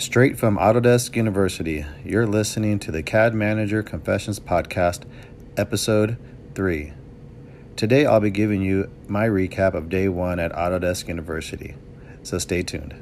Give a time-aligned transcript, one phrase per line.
[0.00, 5.02] Straight from Autodesk University, you're listening to the CAD Manager Confessions Podcast,
[5.58, 6.16] Episode
[6.54, 6.94] 3.
[7.76, 11.74] Today I'll be giving you my recap of day one at Autodesk University,
[12.22, 12.94] so stay tuned.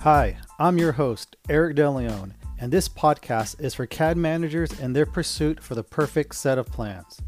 [0.00, 5.06] Hi, I'm your host, Eric DeLeon and this podcast is for CAD managers and their
[5.06, 7.18] pursuit for the perfect set of plans.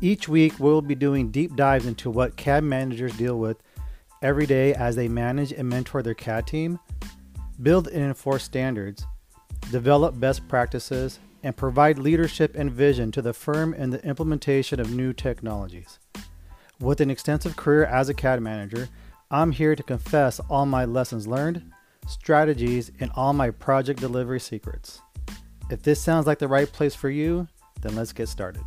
[0.00, 3.62] Each week, we'll be doing deep dives into what CAD managers deal with
[4.22, 6.78] every day as they manage and mentor their CAD team,
[7.62, 9.04] build and enforce standards,
[9.70, 14.94] develop best practices, and provide leadership and vision to the firm in the implementation of
[14.94, 15.98] new technologies.
[16.80, 18.88] With an extensive career as a CAD manager,
[19.30, 21.70] I'm here to confess all my lessons learned
[22.06, 25.00] strategies, and all my project delivery secrets.
[25.70, 27.48] If this sounds like the right place for you,
[27.82, 28.62] then let's get started.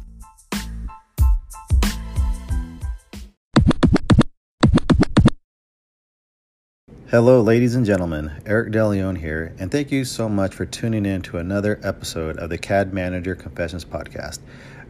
[7.12, 8.32] Hello, ladies and gentlemen.
[8.46, 12.50] Eric DeLeon here, and thank you so much for tuning in to another episode of
[12.50, 14.40] the CAD Manager Confessions podcast.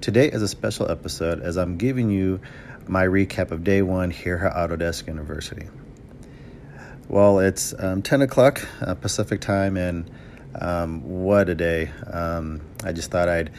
[0.02, 2.40] Today is a special episode as I'm giving you
[2.88, 5.68] my recap of day one here at Autodesk University.
[7.08, 10.10] Well, it's um, 10 o'clock uh, Pacific time, and
[10.56, 11.92] um, what a day.
[12.12, 13.52] Um, I just thought I'd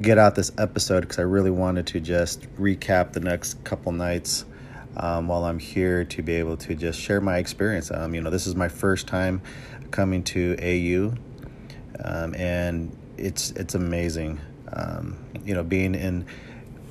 [0.00, 4.44] get out this episode because I really wanted to just recap the next couple nights
[4.96, 7.90] um, while I'm here to be able to just share my experience.
[7.90, 9.42] Um, you know, this is my first time
[9.90, 11.14] coming to AU,
[12.02, 14.40] um, and it's it's amazing.
[15.44, 16.24] you know, being in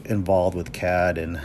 [0.05, 1.41] involved with CAD and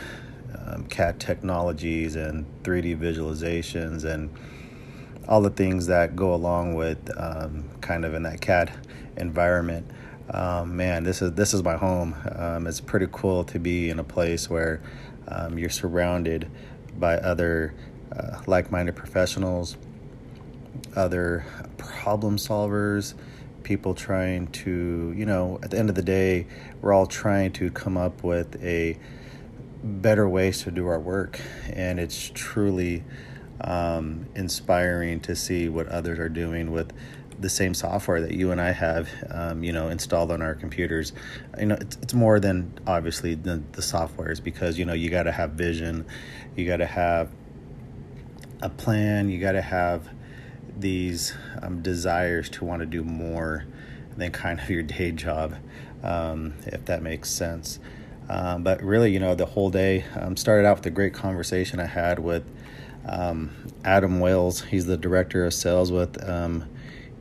[0.66, 4.30] um, CAD technologies and 3D visualizations and
[5.28, 8.72] all the things that go along with um, kind of in that CAD
[9.16, 9.86] environment.
[10.30, 12.14] Um, man, this is this is my home.
[12.36, 14.80] Um, it's pretty cool to be in a place where
[15.28, 16.50] um, you're surrounded
[16.98, 17.74] by other
[18.16, 19.76] uh, like-minded professionals,
[20.94, 21.44] other
[21.76, 23.14] problem solvers,
[23.62, 26.46] people trying to, you know, at the end of the day,
[26.80, 28.98] we're all trying to come up with a
[29.82, 31.40] better ways to do our work.
[31.72, 33.04] And it's truly
[33.60, 36.92] um, inspiring to see what others are doing with
[37.38, 41.12] the same software that you and I have, um, you know, installed on our computers.
[41.58, 45.10] You know, it's, it's more than obviously the, the software is because, you know, you
[45.10, 46.06] got to have vision,
[46.56, 47.30] you got to have
[48.60, 50.08] a plan, you got to have
[50.78, 53.66] these um, desires to want to do more
[54.16, 55.56] than kind of your day job,
[56.02, 57.80] um, if that makes sense.
[58.32, 61.78] Um, but really, you know, the whole day um, started out with a great conversation
[61.78, 62.42] I had with
[63.06, 63.50] um,
[63.84, 64.62] Adam Wales.
[64.62, 66.64] He's the director of sales with um,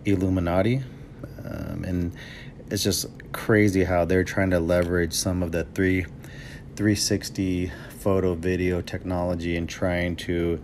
[0.05, 0.81] Illuminati.
[1.43, 2.15] Um, and
[2.69, 6.03] it's just crazy how they're trying to leverage some of the three,
[6.77, 10.61] 360 photo video technology and trying to,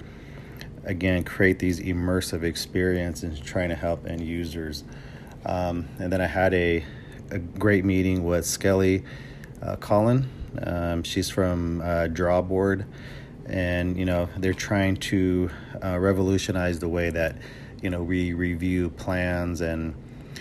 [0.85, 4.85] again, create these immersive experiences trying to help end users.
[5.45, 6.85] Um, and then I had a,
[7.31, 9.03] a great meeting with Skelly
[9.61, 10.29] uh, Colin
[10.63, 12.85] um, she's from uh, Drawboard,
[13.45, 15.49] and you know they're trying to
[15.83, 17.37] uh, revolutionize the way that
[17.81, 19.95] you know we review plans and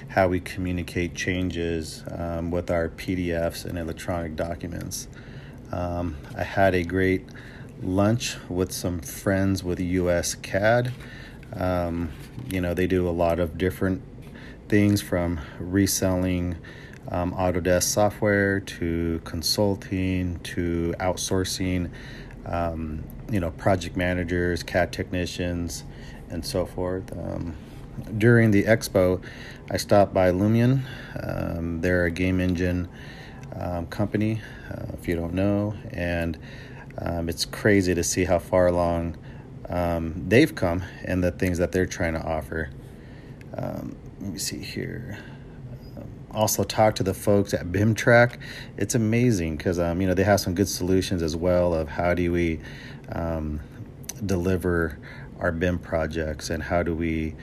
[0.09, 5.09] how we communicate changes um, with our PDFs and electronic documents.
[5.72, 7.27] Um, I had a great
[7.83, 10.93] lunch with some friends with US CAD.
[11.54, 12.12] Um,
[12.50, 14.03] you know, they do a lot of different
[14.69, 16.56] things from reselling
[17.09, 21.91] um, Autodesk software to consulting to outsourcing,
[22.47, 25.84] um, you know, project managers, CAD technicians,
[26.31, 27.12] and so forth.
[27.16, 27.55] Um,
[28.19, 29.22] during the expo,
[29.71, 30.83] I stopped by Lumion.
[31.22, 32.89] Um, they're a game engine
[33.59, 34.41] um, company,
[34.71, 36.39] uh, if you don't know, and
[36.99, 39.16] um, it's crazy to see how far along
[40.28, 42.71] they've come and the things that they're trying to offer.
[43.56, 43.84] let
[44.21, 45.19] me see here
[46.36, 48.38] also talk to the folks at BIMTrack.
[48.77, 52.15] It's amazing because um, you know they have some good solutions as well of how
[52.15, 52.60] do we
[53.10, 53.60] um,
[54.24, 54.98] deliver
[55.41, 57.34] our BIM projects and how do we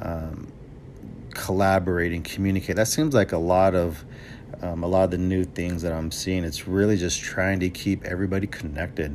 [0.00, 0.50] um,
[1.34, 2.76] collaborate and communicate.
[2.76, 4.04] That seems like a lot of
[4.62, 6.44] um, a lot of the new things that I'm seeing.
[6.44, 9.14] It's really just trying to keep everybody connected,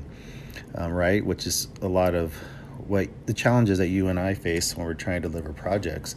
[0.75, 1.25] um, right?
[1.25, 2.33] Which is a lot of
[2.87, 6.15] what the challenges that you and I face when we're trying to deliver projects.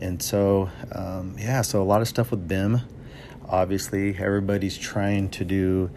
[0.00, 2.80] And so, um, yeah, so a lot of stuff with BIM.
[3.48, 5.90] Obviously, everybody's trying to do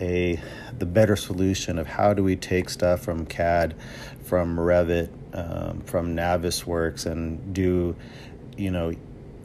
[0.00, 0.40] a
[0.78, 3.74] the better solution of how do we take stuff from CAD,
[4.22, 7.96] from Revit, um, from Navisworks, and do
[8.56, 8.92] you know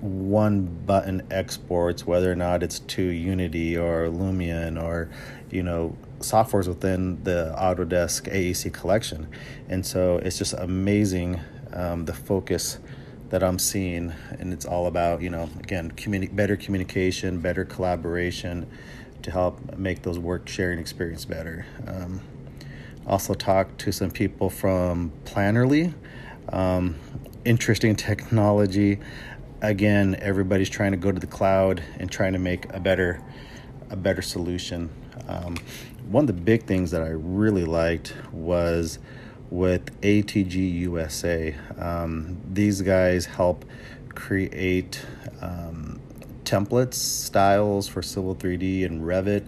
[0.03, 5.09] one button exports, whether or not it's to Unity or Lumion or,
[5.49, 9.27] you know, softwares within the Autodesk AEC collection.
[9.69, 11.39] And so it's just amazing
[11.73, 12.79] um, the focus
[13.29, 14.13] that I'm seeing.
[14.39, 18.67] And it's all about, you know, again, communi- better communication, better collaboration
[19.23, 21.65] to help make those work sharing experience better.
[21.87, 22.21] Um,
[23.07, 25.93] also talked to some people from Plannerly.
[26.49, 26.95] Um,
[27.45, 28.99] interesting technology.
[29.61, 33.21] Again, everybody's trying to go to the cloud and trying to make a better
[33.89, 34.89] a better solution.
[35.27, 35.55] Um,
[36.09, 38.99] one of the big things that I really liked was
[39.49, 41.55] with ATG USA.
[41.77, 43.65] Um, these guys help
[44.15, 45.05] create
[45.41, 45.99] um,
[46.43, 49.45] templates, styles for Civil 3D and Revit,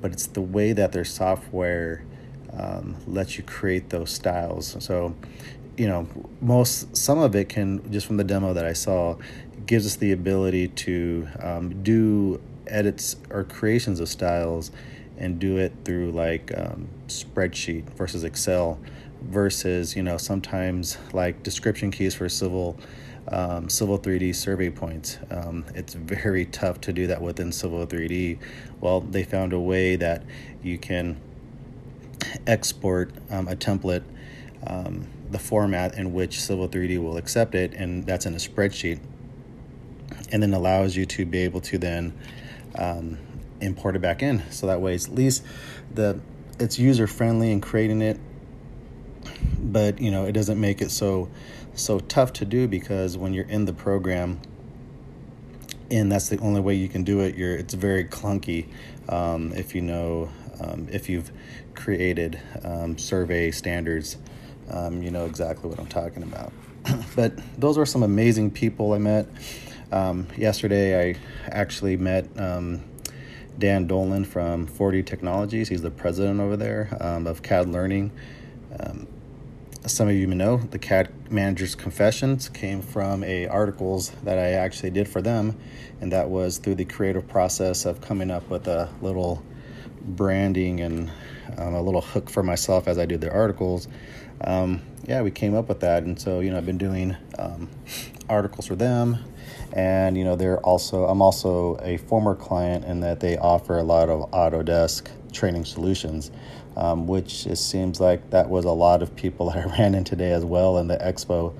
[0.00, 2.04] but it's the way that their software
[2.52, 4.76] um, lets you create those styles.
[4.80, 5.14] So,
[5.76, 6.08] you know,
[6.40, 9.16] most some of it can just from the demo that I saw
[9.66, 14.70] gives us the ability to um, do edits or creations of styles
[15.18, 18.78] and do it through like um, spreadsheet versus Excel
[19.22, 22.78] versus you know sometimes like description keys for civil
[23.30, 25.18] um, civil 3d survey points.
[25.30, 28.38] Um, it's very tough to do that within civil 3d
[28.80, 30.22] well they found a way that
[30.62, 31.20] you can
[32.46, 34.04] export um, a template
[34.66, 38.98] um, the format in which civil 3d will accept it and that's in a spreadsheet
[40.30, 42.12] and then allows you to be able to then
[42.76, 43.18] um,
[43.60, 44.42] import it back in.
[44.50, 45.44] So that way it's at least
[45.94, 46.20] the
[46.58, 48.18] it's user friendly in creating it
[49.58, 51.28] but you know it doesn't make it so
[51.74, 54.40] so tough to do because when you're in the program
[55.90, 58.66] and that's the only way you can do it you're it's very clunky
[59.08, 60.28] um, if you know
[60.60, 61.30] um, if you've
[61.74, 64.16] created um, survey standards
[64.70, 66.52] um, you know exactly what i'm talking about.
[67.16, 69.28] But those were some amazing people i met.
[69.90, 71.16] Um, yesterday i
[71.48, 72.82] actually met um,
[73.58, 78.12] dan dolan from 4d technologies he's the president over there of cad learning
[79.88, 84.52] some of you may know the CAD Manager's Confessions came from a articles that I
[84.52, 85.56] actually did for them,
[86.00, 89.42] and that was through the creative process of coming up with a little
[90.02, 91.10] branding and
[91.56, 93.88] um, a little hook for myself as I do the articles.
[94.42, 97.70] Um, yeah, we came up with that, and so you know I've been doing um,
[98.28, 99.18] articles for them,
[99.72, 103.82] and you know they're also I'm also a former client in that they offer a
[103.82, 106.30] lot of Autodesk training solutions
[106.78, 110.04] um, which it seems like that was a lot of people that I ran in
[110.04, 111.52] today as well in the expo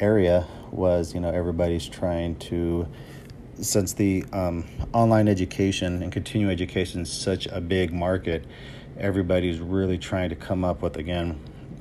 [0.00, 0.46] area.
[0.72, 2.88] Was you know everybody's trying to
[3.60, 8.44] since the um, online education and continuing education is such a big market,
[8.98, 11.38] everybody's really trying to come up with again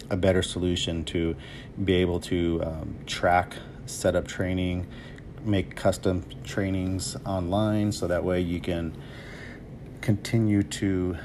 [0.09, 1.35] a better solution to
[1.83, 3.55] be able to um, track,
[3.85, 4.87] set up training,
[5.43, 8.95] make custom trainings online, so that way you can
[10.01, 11.17] continue to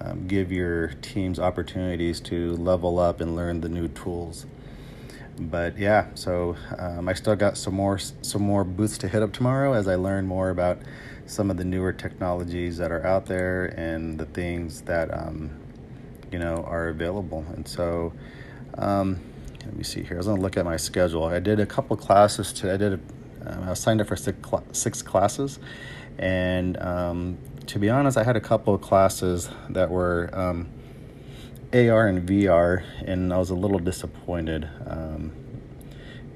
[0.00, 4.46] um, give your teams opportunities to level up and learn the new tools.
[5.38, 9.32] But yeah, so um, I still got some more some more booths to hit up
[9.32, 10.78] tomorrow as I learn more about
[11.26, 15.50] some of the newer technologies that are out there and the things that um,
[16.32, 17.44] you know are available.
[17.54, 18.12] And so
[18.78, 19.20] um,
[19.66, 20.14] let me see here.
[20.14, 21.24] I was gonna look at my schedule.
[21.24, 22.52] I did a couple classes.
[22.52, 22.74] today.
[22.74, 22.92] I did.
[22.94, 23.00] A,
[23.46, 25.58] um, I was signed up for six, cl- six classes,
[26.18, 30.68] and um, to be honest, I had a couple of classes that were um,
[31.72, 34.68] AR and VR, and I was a little disappointed.
[34.86, 35.32] Um,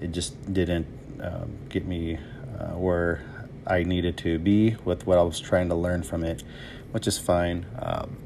[0.00, 0.87] it just didn't
[1.23, 2.19] uh, get me
[2.59, 3.23] uh, where
[3.66, 6.43] I needed to be with what I was trying to learn from it,
[6.90, 7.66] which is fine.
[7.78, 8.16] Um,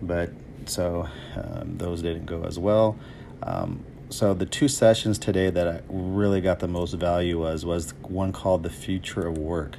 [0.00, 0.30] but
[0.66, 2.96] so um, those didn't go as well.
[3.42, 7.94] Um, so the two sessions today that I really got the most value was was
[8.02, 9.76] one called the future of work.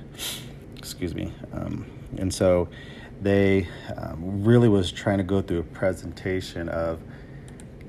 [0.75, 1.31] Excuse me.
[1.53, 1.85] Um,
[2.17, 2.67] and so
[3.21, 6.99] they um, really was trying to go through a presentation of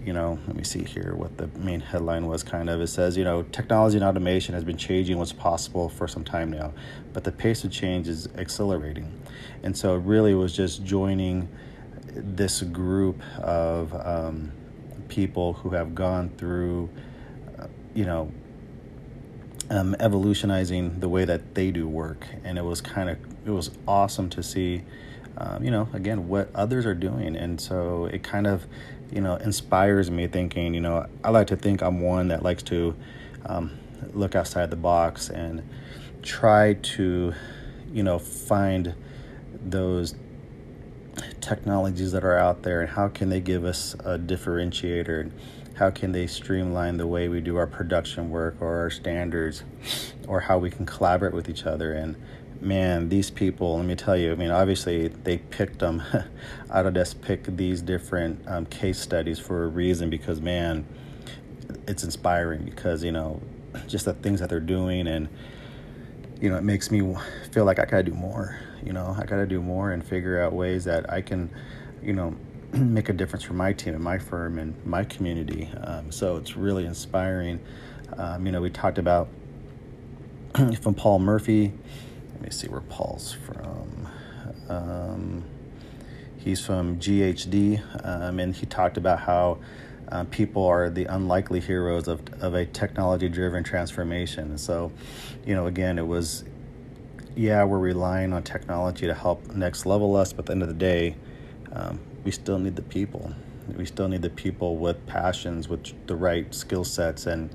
[0.05, 3.17] you know let me see here what the main headline was kind of it says
[3.17, 6.75] you know technology and automation has been changing what's possible for some time now
[7.15, 9.11] but the pace of change is accelerating
[9.63, 11.49] and so it really was just joining
[12.13, 14.53] this group of um,
[15.09, 16.91] people who have gone through
[17.59, 18.31] uh, you know
[19.71, 22.27] um, evolutionizing the way that they do work.
[22.45, 24.83] And it was kind of it was awesome to see
[25.37, 27.37] um, you know again what others are doing.
[27.37, 28.67] And so it kind of
[29.15, 32.63] you know inspires me thinking you know i like to think i'm one that likes
[32.63, 32.95] to
[33.47, 33.71] um,
[34.13, 35.63] look outside the box and
[36.23, 37.33] try to
[37.93, 38.95] you know find
[39.65, 40.15] those
[41.45, 45.31] technologies that are out there and how can they give us a differentiator?
[45.75, 49.63] How can they streamline the way we do our production work or our standards
[50.27, 51.93] or how we can collaborate with each other?
[51.93, 52.17] And
[52.61, 56.03] man these people let me tell you i mean obviously they picked them
[56.71, 60.87] autodesk picked these different um, case studies for a reason because man
[61.87, 63.39] it's inspiring because you know
[63.87, 65.29] just the things that they're doing and
[66.41, 67.15] you know it makes me
[67.53, 70.53] feel like i gotta do more you know i gotta do more and figure out
[70.53, 71.50] ways that i can
[72.03, 72.35] you know
[72.75, 75.71] make a difference for my team and my firm and my community.
[75.85, 77.61] Um, so it's really inspiring.
[78.17, 79.29] Um, you know, we talked about
[80.81, 81.73] from Paul Murphy.
[82.33, 84.09] Let me see where Paul's from.
[84.69, 85.45] Um,
[86.38, 89.59] he's from GHD, um, and he talked about how
[90.09, 94.59] uh, people are the unlikely heroes of, of a technology driven transformation.
[94.59, 94.91] So,
[95.47, 96.45] you know, again, it was,
[97.37, 100.69] yeah, we're relying on technology to help next level us, but at the end of
[100.69, 101.17] the day,
[101.73, 103.35] um, we still need the people.
[103.76, 107.50] We still need the people with passions, with the right skill sets, and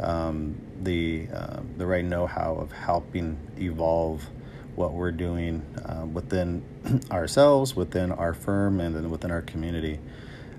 [0.00, 4.26] um, the uh, the right know-how of helping evolve
[4.74, 6.62] what we're doing uh, within
[7.10, 10.00] ourselves, within our firm, and then within our community.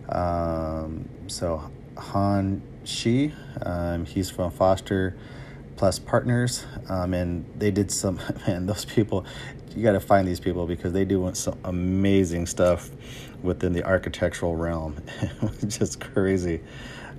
[0.09, 5.15] Um, so Han Shi, um, he's from Foster
[5.75, 8.65] Plus Partners, um, and they did some man.
[8.65, 9.25] Those people,
[9.75, 12.89] you got to find these people because they do some amazing stuff
[13.41, 14.97] within the architectural realm.
[15.61, 16.61] It's just crazy.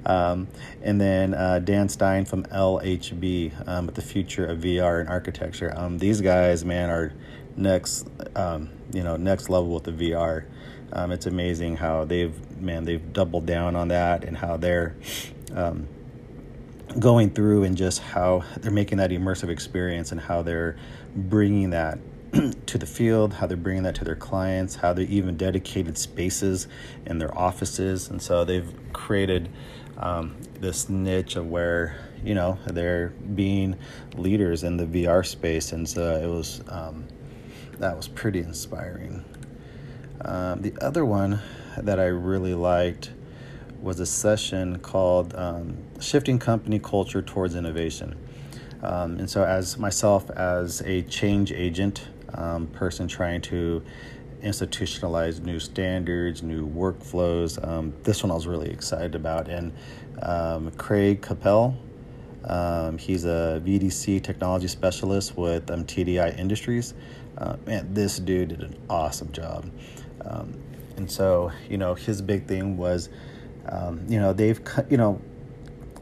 [0.07, 0.49] Um,
[0.83, 5.73] and then uh, Dan Stein from LHB um, with the future of VR and architecture.
[5.75, 7.13] Um, these guys, man, are
[7.57, 10.45] next, um, you know, next level with the VR.
[10.93, 14.95] Um, it's amazing how they've, man, they've doubled down on that and how they're
[16.99, 20.77] going through and just how they're making that immersive experience and how they're
[21.15, 21.99] bringing that
[22.67, 26.67] to the field, how they're bringing that to their clients, how they even dedicated spaces
[27.07, 28.11] in their offices.
[28.11, 29.49] And so they've created
[29.99, 33.77] um, this niche of where, you know, they're being
[34.17, 35.73] leaders in the VR space.
[35.73, 37.07] And so it was, um,
[37.79, 39.25] that was pretty inspiring.
[40.21, 41.41] Um, the other one
[41.77, 43.11] that I really liked
[43.85, 48.17] was a session called um, Shifting Company Culture Towards Innovation.
[48.83, 53.83] Um, and so, as myself, as a change agent, um, person trying to
[54.43, 57.63] institutionalize new standards, new workflows.
[57.67, 59.49] Um, this one I was really excited about.
[59.49, 59.73] And
[60.23, 61.77] um, Craig Capel,
[62.45, 66.95] um, he's a VDC technology specialist with TDI Industries.
[67.37, 69.71] Uh, man, this dude did an awesome job.
[70.97, 73.09] And so, you know, his big thing was,
[73.69, 75.21] um, you know, they've, you know,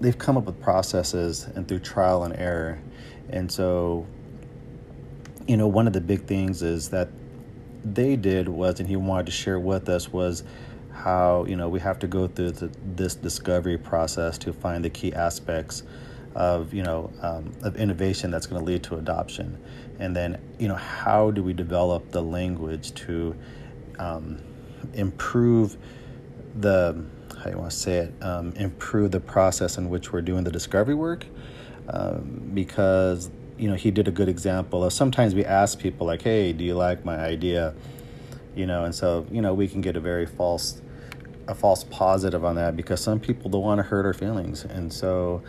[0.00, 2.81] they've come up with processes and through trial and error.
[3.31, 4.07] And so
[5.47, 7.09] you know, one of the big things is that
[7.85, 10.45] they did was, and he wanted to share with us was
[10.92, 14.90] how you know we have to go through the, this discovery process to find the
[14.90, 15.83] key aspects
[16.35, 19.59] of you know um, of innovation that's going to lead to adoption,
[19.99, 23.35] and then you know how do we develop the language to
[23.99, 24.40] um,
[24.95, 25.76] improve
[26.54, 27.04] the
[27.42, 30.50] how you want to say it um, improve the process in which we're doing the
[30.50, 31.26] discovery work
[31.88, 33.30] um, because
[33.62, 36.64] you know, he did a good example of sometimes we ask people like, "Hey, do
[36.64, 37.75] you like my idea?"
[38.56, 40.82] You know, and so you know we can get a very false,
[41.46, 44.92] a false positive on that because some people don't want to hurt our feelings, and
[44.92, 45.42] so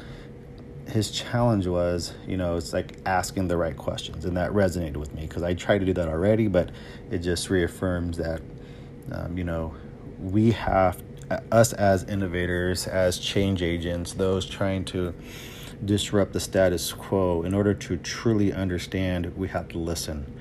[0.88, 5.14] his challenge was, you know, it's like asking the right questions, and that resonated with
[5.16, 6.70] me because I tried to do that already, but
[7.10, 8.42] it just reaffirms that,
[9.12, 9.74] um, you know,
[10.20, 11.02] we have
[11.52, 15.14] us as innovators, as change agents, those trying to
[15.86, 20.34] disrupt the status quo, in order to truly understand, we have to listen.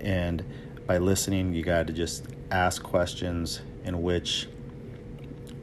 [0.00, 0.44] And
[0.86, 4.48] by listening, you got to just ask questions in which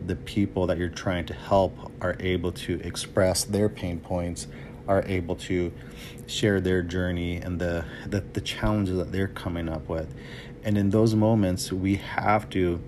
[0.05, 4.47] the people that you're trying to help are able to express their pain points,
[4.87, 5.71] are able to
[6.27, 10.13] share their journey and the, the, the challenges that they're coming up with.
[10.63, 12.81] And in those moments, we have to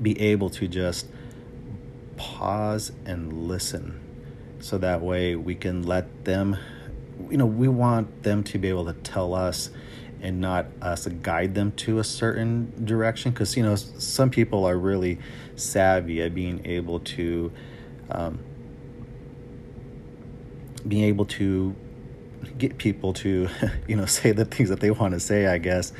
[0.00, 1.06] be able to just
[2.16, 4.00] pause and listen.
[4.60, 6.56] So that way we can let them
[7.30, 9.70] you know we want them to be able to tell us
[10.20, 13.32] and not us guide them to a certain direction.
[13.32, 15.18] Because you know some people are really
[15.56, 17.52] savvy at being able to
[18.10, 18.38] um,
[20.86, 21.74] being able to
[22.58, 23.48] get people to
[23.88, 25.92] you know say the things that they want to say i guess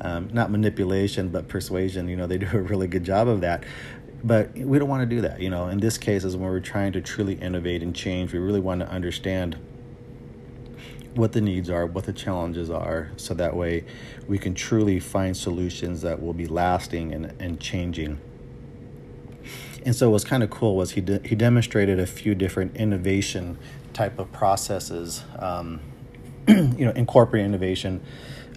[0.00, 3.64] um, not manipulation but persuasion you know they do a really good job of that.
[4.22, 5.68] But we don't want to do that you know.
[5.68, 8.80] In this case is when we're trying to truly innovate and change we really want
[8.80, 9.58] to understand
[11.14, 13.84] what the needs are what the challenges are so that way
[14.28, 18.20] we can truly find solutions that will be lasting and, and changing.
[19.84, 23.58] And so what's kind of cool was he de- he demonstrated a few different innovation
[23.94, 25.80] type of processes, um,
[26.48, 28.02] you know, incorporate innovation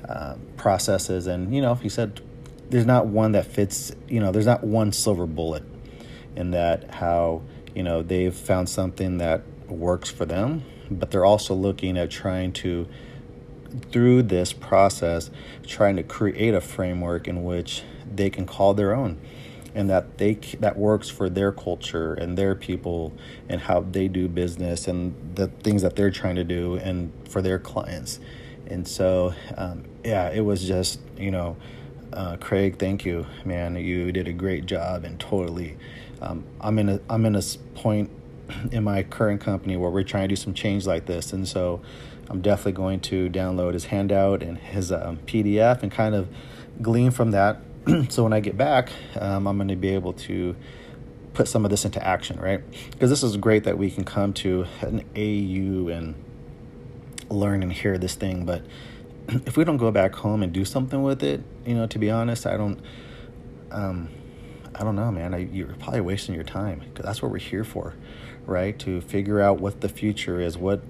[0.08, 2.22] uh, processes, and you know, he said
[2.70, 5.64] there's not one that fits, you know, there's not one silver bullet
[6.36, 7.42] in that how
[7.76, 12.52] you know they've found something that works for them, but they're also looking at trying
[12.52, 12.88] to
[13.92, 15.30] through this process
[15.66, 19.18] trying to create a framework in which they can call their own
[19.74, 23.14] and that they that works for their culture and their people
[23.48, 27.42] and how they do business and the things that they're trying to do and for
[27.42, 28.20] their clients
[28.72, 31.58] and so um, yeah it was just you know
[32.14, 33.76] uh, Craig thank you man.
[33.76, 35.78] You did a great job and totally
[36.22, 37.42] um, I'm in a I'm in a
[37.76, 38.10] point
[38.72, 41.34] in my current company where we're trying to do some change like this.
[41.34, 41.82] And so
[42.30, 46.30] I'm definitely going to download his handout and his um, PDF and kind of
[46.82, 47.62] glean from that.
[48.10, 50.56] So when I get back, um, I'm going to be able to
[51.34, 52.62] put some of this into action, right?
[52.92, 56.14] Because this is great that we can come to an AU and
[57.32, 58.64] learn and hear this thing, but
[59.28, 62.10] if we don't go back home and do something with it, you know, to be
[62.10, 62.80] honest, I don't,
[63.72, 64.10] um,
[64.76, 65.34] I don't know, man.
[65.34, 67.96] I, you're probably wasting your time because that's what we're here for,
[68.46, 68.78] right?
[68.80, 70.82] To figure out what the future is, what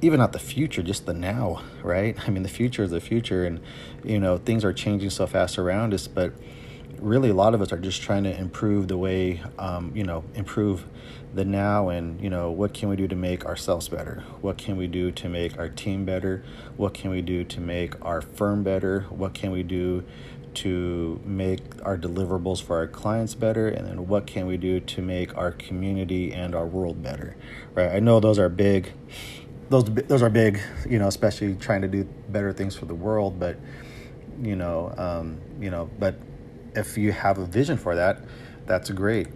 [0.00, 2.16] even not the future, just the now, right?
[2.26, 3.60] I mean, the future is the future, and
[4.04, 6.06] you know things are changing so fast around us.
[6.08, 6.32] But
[7.00, 10.24] really, a lot of us are just trying to improve the way, um, you know,
[10.34, 10.84] improve
[11.34, 14.24] the now, and you know, what can we do to make ourselves better?
[14.40, 16.44] What can we do to make our team better?
[16.76, 19.02] What can we do to make our firm better?
[19.10, 20.04] What can we do
[20.54, 25.02] to make our deliverables for our clients better and then what can we do to
[25.02, 27.36] make our community and our world better
[27.74, 28.90] right i know those are big
[29.70, 33.38] those those are big, you know, especially trying to do better things for the world.
[33.38, 33.58] But
[34.40, 36.14] you know, um, you know, but
[36.78, 38.22] if you have a vision for that,
[38.66, 39.26] that's great.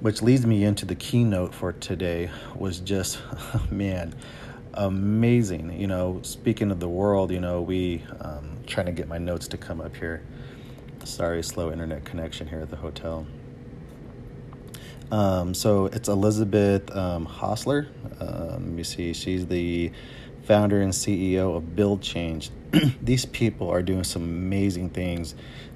[0.00, 3.18] Which leads me into the keynote for today was just,
[3.70, 4.14] man,
[4.74, 5.80] amazing.
[5.80, 9.48] You know, speaking of the world, you know, we um, trying to get my notes
[9.48, 10.22] to come up here.
[11.04, 13.26] Sorry, slow internet connection here at the hotel.
[15.10, 17.88] Um, so it's Elizabeth um, Hausler.
[18.20, 19.12] Um, me see.
[19.12, 19.92] She's the
[20.44, 22.50] founder and CEO of Build Change.
[23.02, 25.34] These people are doing some amazing things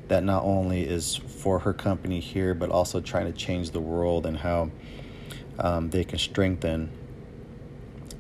[0.09, 4.27] that not only is for her company here, but also trying to change the world
[4.27, 4.71] and how
[5.59, 6.91] um, they can strengthen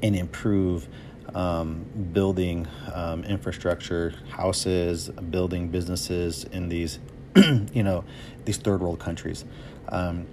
[0.02, 0.86] and improve
[1.34, 6.98] um, building um, infrastructure, houses, building businesses in these,
[7.36, 8.04] you know,
[8.44, 9.44] these third world countries.
[9.88, 10.26] Um,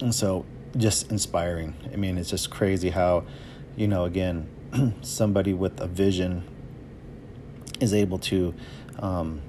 [0.00, 0.44] and so
[0.76, 1.74] just inspiring.
[1.92, 3.24] I mean, it's just crazy how,
[3.76, 4.48] you know, again,
[5.02, 6.44] somebody with a vision
[7.80, 8.54] is able to
[8.98, 9.42] um,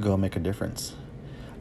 [0.00, 0.94] go make a difference.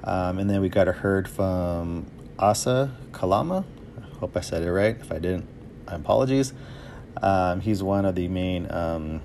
[0.03, 2.07] Um, and then we got a heard from
[2.39, 3.65] Asa Kalama.
[3.97, 4.97] I hope I said it right.
[4.99, 5.47] If I didn't,
[5.85, 6.53] my apologies.
[7.21, 9.21] Um, he's one of the main um,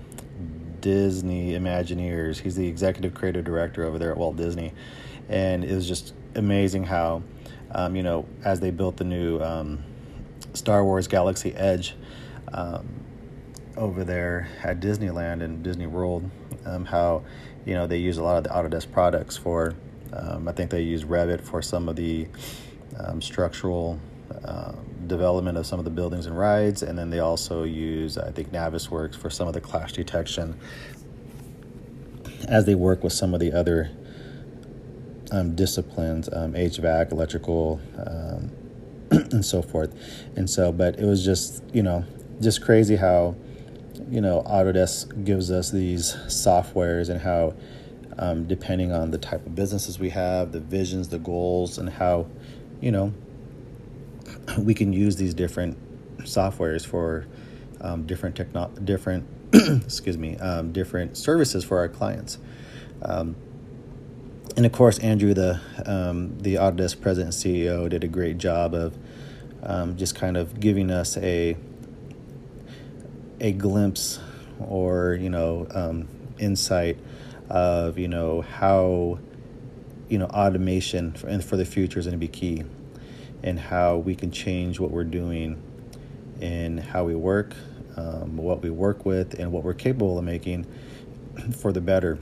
[0.81, 2.40] Disney Imagineers.
[2.40, 4.73] He's the executive creative director over there at Walt Disney.
[5.29, 7.23] And it was just amazing how
[7.73, 9.83] um, you know, as they built the new um,
[10.55, 11.95] Star Wars Galaxy Edge
[12.53, 12.87] um,
[13.77, 16.31] over there at Disneyland and Disney World,
[16.67, 17.23] um, how,
[17.65, 19.75] you know, they use a lot of the Autodesk products for,
[20.13, 22.27] um, I think they use Revit for some of the
[22.99, 23.99] um, structural
[24.45, 24.73] uh,
[25.07, 28.53] development of some of the buildings and rides, and then they also use, I think,
[28.53, 30.59] Navisworks for some of the clash detection
[32.49, 33.91] as they work with some of the other
[35.33, 37.81] um, disciplines, um, HVAC, electrical,
[39.11, 39.95] and so forth.
[40.37, 42.05] And so, but it was just, you know,
[42.41, 43.37] just crazy how,
[44.09, 47.55] you know, Autodesk gives us these softwares and how,
[48.19, 52.27] um, depending on the type of businesses we have, the visions, the goals, and how,
[52.81, 53.12] you know,
[54.59, 55.77] we can use these different
[56.19, 57.27] softwares for
[57.81, 62.38] um, different techno, different, excuse me, um, different services for our clients.
[63.03, 63.37] Um,
[64.57, 68.73] and of course, Andrew, the um, the Autodesk president and CEO, did a great job
[68.73, 68.97] of
[69.62, 71.57] um, just kind of giving us a
[73.40, 74.18] a glimpse
[74.59, 76.99] or you know um, insight
[77.49, 79.18] of you know how
[80.09, 82.64] you know automation for, and for the future is going to be key,
[83.42, 85.62] and how we can change what we're doing
[86.40, 87.55] and how we work,
[87.96, 90.66] um, what we work with, and what we're capable of making
[91.57, 92.18] for the better.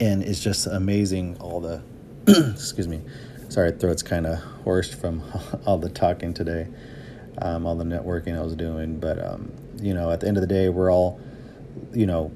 [0.00, 1.82] And it's just amazing all the
[2.26, 3.02] excuse me
[3.48, 5.22] sorry throat's kind of hoarse from
[5.66, 6.66] all the talking today
[7.40, 10.40] um, all the networking i was doing but um, you know at the end of
[10.40, 11.20] the day we're all
[11.92, 12.30] you know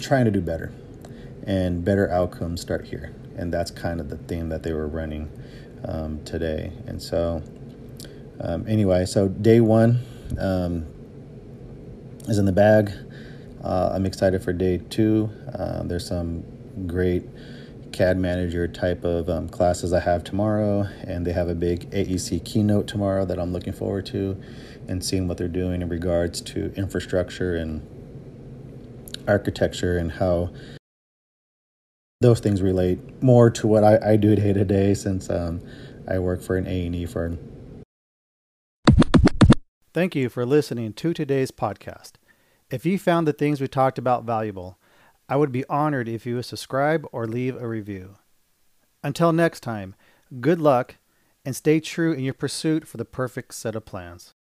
[0.00, 0.72] trying to do better
[1.46, 5.30] and better outcomes start here and that's kind of the theme that they were running
[5.84, 6.72] um, today.
[6.86, 7.42] And so,
[8.40, 10.00] um, anyway, so day one
[10.38, 10.86] um,
[12.28, 12.92] is in the bag.
[13.62, 15.30] Uh, I'm excited for day two.
[15.54, 16.44] Uh, there's some
[16.86, 17.24] great
[17.92, 22.44] CAD manager type of um, classes I have tomorrow, and they have a big AEC
[22.44, 24.40] keynote tomorrow that I'm looking forward to
[24.88, 27.86] and seeing what they're doing in regards to infrastructure and
[29.28, 30.50] architecture and how
[32.20, 35.60] those things relate more to what I, I do day to day since um,
[36.08, 37.38] I work for an A&E firm.
[39.92, 42.12] Thank you for listening to today's podcast.
[42.70, 44.78] If you found the things we talked about valuable,
[45.32, 48.16] I would be honored if you would subscribe or leave a review.
[49.02, 49.94] Until next time,
[50.42, 50.96] good luck
[51.42, 54.34] and stay true in your pursuit for the perfect set of plans.